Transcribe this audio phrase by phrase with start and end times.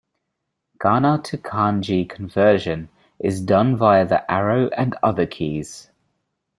[0.81, 5.91] Kana to kanji conversion is done via the arrow and other keys.